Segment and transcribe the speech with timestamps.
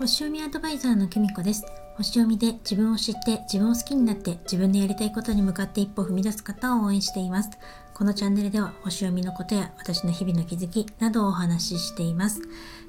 [0.00, 1.64] 星読みアドバイザーの久美子です。
[1.96, 7.50] 星読みで自分を知って自分を好きになって自分でやりたいことに向かって一歩踏み出す方を応援しています。
[7.94, 12.40] このチャンネルでは星読みのことや私の日々の気づきなどをお話ししています。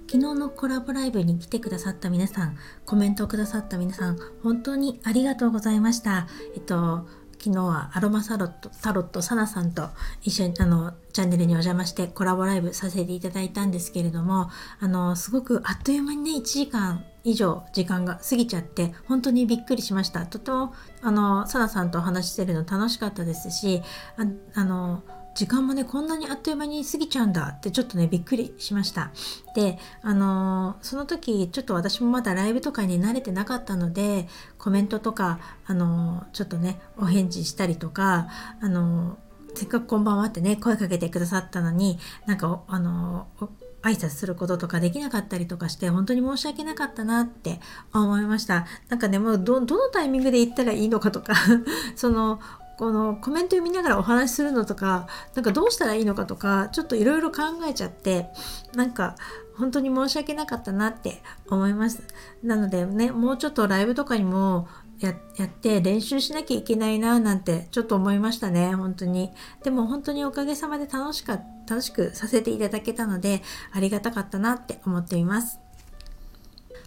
[0.08, 6.28] 昨日のコラボライブに来てくださった皆さんコメントをくださった皆さん本当にありがとうございました。
[6.56, 7.06] えっと
[7.44, 9.90] 昨日はアロマサロット、タロット、サナさんと
[10.22, 20.28] 一緒にあの、チャンネルにお邪魔してコラボライブさせていただいたんですけれども、あの、すごくあっという間にね、1時間以上時間が過ぎちゃって、本当にびっくりしました。
[20.28, 23.82] とても、あの、サナさんとお話ししてるの楽しかったですし、
[24.18, 25.02] ああの、
[25.34, 29.12] 時間もねこんなにあっという間に過ぎちゃうんだってちょっとねびっくりしました。
[29.56, 38.28] であのー、その時ちょっと私もまだライブとかに慣れてなかったのでコメントとかあのー、ちょっとねお返事したりとか
[38.62, 43.28] あのー、せっかくこんばんはってね声かけてくださったのになんかあの
[43.84, 47.60] 挨拶することとかできなかったりとかして本当に申し訳なかったなって
[47.94, 48.66] 思いました。
[48.90, 51.34] なんかねもうどのタイミングで言ったらいいのかとか
[51.96, 52.40] その
[52.82, 58.26] このコメント読みながらお話しするのとかなんかどうしたらいいのかとかちょっといろいろ考えちゃって
[58.74, 59.16] なんか
[59.56, 62.02] 本当に申し訳なかったなって思います。
[62.42, 64.68] なのでねもうちょっとライブとかにも
[65.00, 69.30] やって練習しなきゃいけないななんてちょっと思いましたね本当に。
[69.64, 75.60] でも本当におかげさまで楽しか楽しくさせていただけたのでありがたかったなって思っています。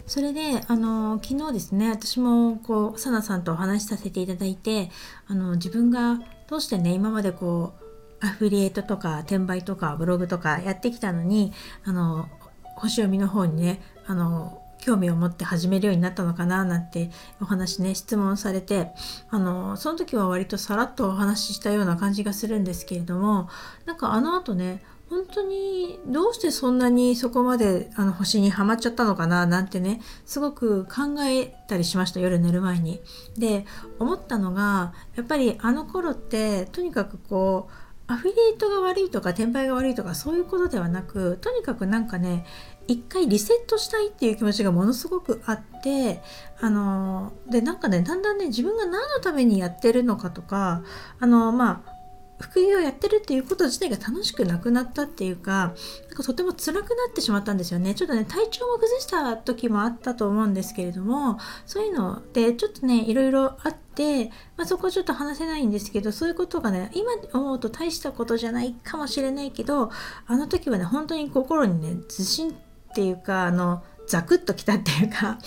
[0.06, 4.90] それであの昨日ですね私もこうサナさんとお話しさせていただいて
[5.26, 7.84] あの自分がどうしてね今までこう
[8.24, 11.52] アフィリエイトとか転売とかブログとかやってきたのに
[11.84, 12.28] あの
[12.76, 17.10] 星読みの方にねあの興味を持って始めるようになったのかななんて
[17.40, 18.90] お話ね質問されて
[19.30, 23.48] あのその時は割とさらっとお話ししたような感じがするんですけれども
[23.86, 33.00] なんかあの後ね本当にどうしてそんなにそこまであの星にはまっちゃったのかななんてねすごく考えたりしました夜寝る前に。
[33.36, 33.66] で
[33.98, 42.44] 思ったのがやっぱりあの頃ってとにかくこうアフィリエイトが悪いとか転売が悪いとかそういうことではなくとにかくなんかね
[42.86, 46.20] 一回リセットしたいっていう気持ちがものすごくあって
[46.60, 50.82] あのでなんかねだんだんね自分が何のためにやってるのかとか
[51.18, 51.93] あのまあ
[52.40, 55.74] 副業をやってるっていうこと自体が楽しくなくなったっていうか
[56.08, 57.94] なんかとても辛くなってしまったんですよね。
[57.94, 69.90] ちょっとね体調も崩した時もあったと思うんですけれどもそういうのでちょっとねいろいろあって、まあ、そこちょっと話せないんですけどそういうことがね今思うと大したことじゃないかもしれないけど
[70.26, 72.54] あの時はね本当に心にね自信っ
[72.94, 75.38] ていうかあのザクッときたっていうか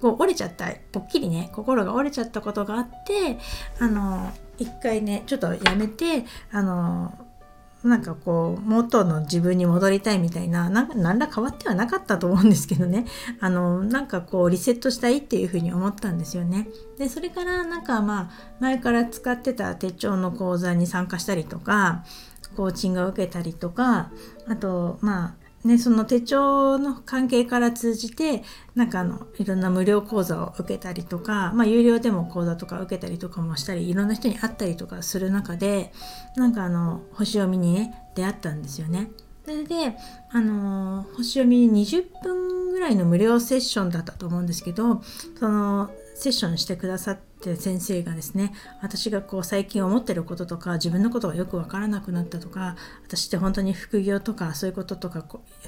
[0.00, 3.38] こう折れちゃったぽっきりね心が折れちゃったことがあって
[3.80, 7.12] あの一回ねちょっとやめてあの
[7.84, 13.04] なんかこう元の自分に戻りたいみたいな何ら変わってはなかったと思うんですけどね
[13.40, 16.66] あのなんかこうリセットしたいっていうふうに思ったんですよね。
[16.98, 22.04] でそれからなんかまあ前から使ってた手帳の講座に参加したりとか
[22.56, 24.10] コーチングを受けたりとか
[24.48, 28.42] あとまあね、その手帳の関係から通じて
[28.74, 35.90] なんかあのいろんな無料講座を受けたりとか、まあ、有料でも講座とか受けたりとかもしたりいろんな人に会ったりとかする中で
[36.36, 39.10] なんかあの星読みにね出会ったんですよね。
[39.44, 39.94] それで、
[40.30, 45.02] あの星読み20分ぐらいの無料セッションだったと思うんですけど
[45.38, 55.24] そのセッションしてくださって先生がですね私がこう最近思ってることとか自分のことがよく分からなくなったとか私って本当に副業とかそういうこととか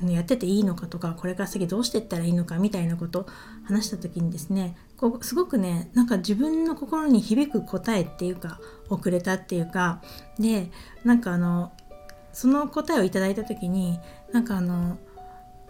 [0.06, 3.26] やってていいのかとかこれから先どうしていったらいいのかみたいなこと
[3.64, 10.03] 話した時にですねこうすごくねなんか自分の心に響く答えっていうか遅れたっていうか
[10.38, 10.70] で
[11.04, 11.72] なんかあの
[12.32, 13.98] その答えをいただいた時に
[14.32, 14.98] なんかあの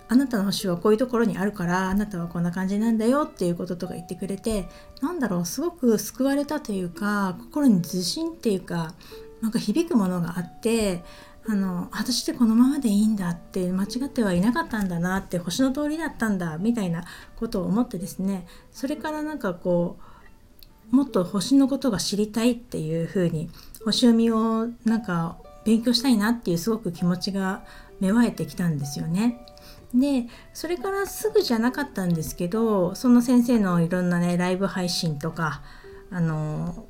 [0.09, 4.69] あなたの星はこういうところにあるからあなたはこんな感じなんだよっていうこととか言ってくれて
[5.03, 8.95] なんだろうすごく救われたというか心に自信っていうか
[9.43, 11.03] なんか響くものがあって
[11.49, 17.05] あの私ってこのままでいいんだって間違ってはいなかったんだなって星の通りだったんだみたいな
[17.37, 19.97] ことを思ってですねそれからなんかこ
[20.93, 23.51] うもっと星のことが知りたいっていうふうに
[23.85, 27.65] 星読みをなんか勉強したいなっていうすごく気持ちが
[28.01, 29.46] 芽生えてきたんですよね。
[29.95, 35.63] でそれからすぐじゃなかったんですけどその先生のいろんなねライブ配信とか
[36.11, 36.87] あの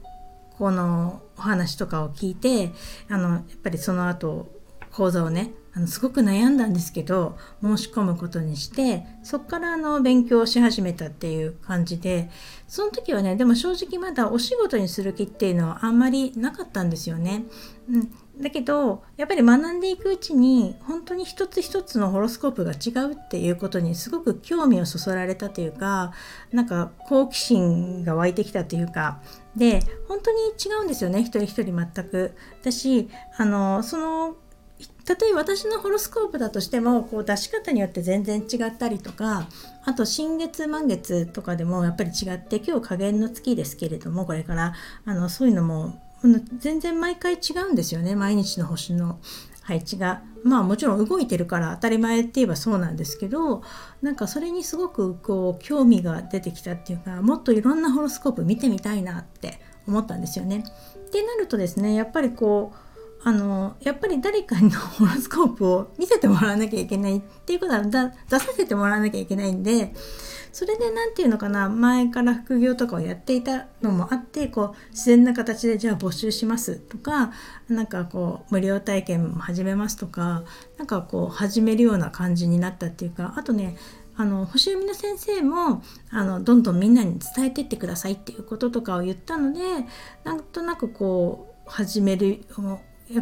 [0.59, 2.73] このお話とかを聞いて
[3.09, 4.49] あのやっぱりその後
[4.91, 12.31] 講座をねあのすごく悩んだんですけど申し込むことにしてそこからあの勉強し始めたっていう感じで
[12.67, 17.45] その時はねでも正直まだお仕事にする気っていうのはあんまりなかったんですよね。
[17.91, 26.13] うん、だけどやっぱり学んでいくうちに本当に一つ一つのホロスコープが違うっていうことにすごく興味をそそられたというか
[26.53, 29.23] なんか好奇心が湧いてきたというか
[29.57, 32.35] で本当に違うんですよね一人一人全く。
[32.61, 34.37] 私あのその
[34.79, 39.49] 例え私のホロスコープだとしてもこう出し方によって全然違ったりとか
[39.85, 44.75] あと新月満月とかでもやっぱり違って今日加減の月ですけれどもこれから
[45.07, 46.03] あのそういうのも
[46.59, 49.19] 全然毎回違うんですよね毎日の星の
[49.63, 53.63] 配置がまあもちろん動いてるから当たり前って言えばそうなんですけど
[54.01, 60.65] なんかそれにすごくこう興味が出てきたっていうかもっといろんなホロスコープ見てみたいなって思ったんですよね。
[61.07, 69.93] ってなるとですねやっぱりこうあのやっぱり誰かのホロスコープを見せてもらわなきゃいけないっていうことは出させてもらわなきゃいけないんで
[70.57, 77.31] それで何て言うのかな前から副業とかをやっていたのもあってこう自然な形でじゃあ募集しますとか
[77.69, 80.45] なんかこう無料体験も始めますとか
[80.79, 83.77] なんかこう始めるような感じになったっていうかあとね
[84.17, 89.61] あの星読みの先生もあのどんどんみんなに伝えてってくださいっていうこととかを言ったので
[90.25, 92.47] なんとなくこう始める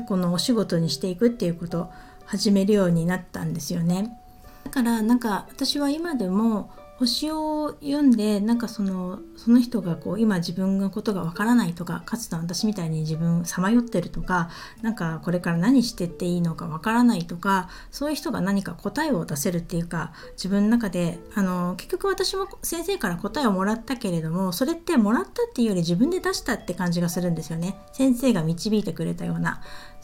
[0.06, 1.92] このお仕事にしていくっていうことを
[2.26, 4.16] 始めるようになったんですよね。
[4.62, 14.48] だからなんか私は今でも星を読んでなんかそのその人がこう今自分のことがわからないとかかつて私みたいに自分さまよってるとか
[14.80, 27.76] なんかこれから何してっていいのかわからないとかそういう人が何か答えを出せるっていうか自分の中であの結局私も先生から答えをもらったけれどもそれってもらったっていうより自分で出したって感じがするんですよね。
[27.92, 29.60] 先生が導いてくれたような。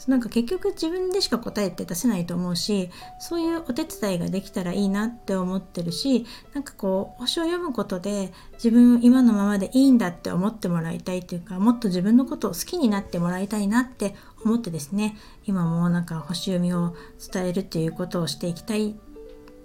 [0.07, 2.89] なんか結局自分でしか答えって出せないと思うし
[3.19, 16.95] そういうお手伝いができたらいいなって思ってるしなんかこう星を読むことで自分今のままでいいんだって思ってもらいたいというかもっと自分のことを好きになってもらいたいなって思ってですね今もなんか星読みを
[17.31, 18.95] 伝えるっていうことをしていきたい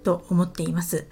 [0.03, 1.07] と思っています。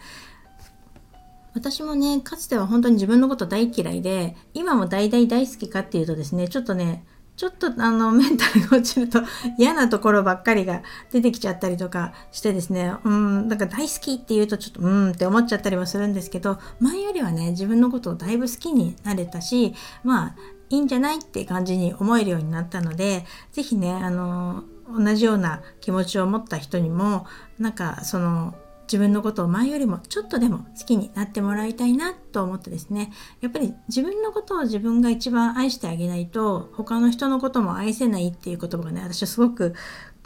[1.55, 7.05] 私もねかつては本当に自分のこと大嫌いで今も大大大好きかっていうとですねちょっとね
[7.37, 9.21] ちょっとあのメンタルが落ちると
[9.57, 12.93] 嫌なところばっかりが出てきちゃったりとかしてですね。
[13.03, 19.73] うんなんか大好きって言うとちょっとうんって思っちゃったりもするんですけど前よりはね自分のことをだいぶ好きになれたし
[20.03, 20.35] まあ
[20.69, 27.25] いいんじゃないって感じに思えるようになったので是非ねあの同じような気持ちを持った人にも
[27.59, 28.55] なんかその
[28.85, 33.11] 自分のことを前よりもちょっとでも好きになってもらいたいなと思ってですね
[33.41, 39.73] やっぱり自分のことを自分が一番愛してあげないと他の人のことも愛せないっていう言葉がね私はすごく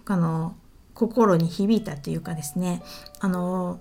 [0.06, 0.56] あの
[0.94, 2.83] 心に響いたっていうかですね
[3.19, 3.79] あの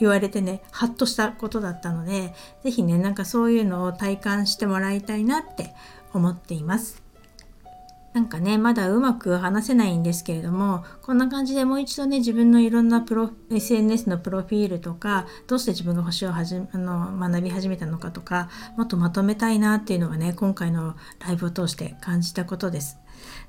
[0.00, 5.74] 言われてねハッとしたことだったので是非ねなんかそういうのを体感してもらいたいなって
[6.12, 7.03] 思っています。
[8.14, 20.94] なんかねまだうまく話せないんですけれどもこんな感じでもう一度ね自分のいろんなプロ SNS のプロフィールとかどうして自分が星をはじあの学び始めたのかとかもっとまとめたいなっていうのがね今回の
[21.26, 22.98] ライブを通して感じたことです。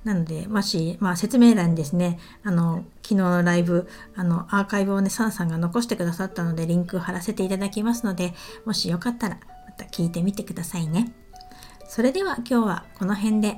[0.04, 8.34] なので、もし、まあ、説明欄にですね、あの、昨日のライブ、あの、アーカイブをね、サンさんが残してくださったので、リンク貼らせていただきますので、
[8.66, 11.12] もしよかったら、また聞いてみてくださいね。
[11.88, 13.58] それでは今日はこの辺で